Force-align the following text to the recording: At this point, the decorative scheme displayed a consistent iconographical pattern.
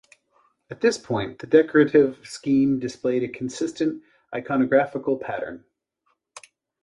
At 0.71 0.81
this 0.81 0.97
point, 0.97 1.37
the 1.37 1.45
decorative 1.45 2.25
scheme 2.27 2.79
displayed 2.79 3.21
a 3.21 3.27
consistent 3.27 4.01
iconographical 4.33 5.21
pattern. 5.21 5.63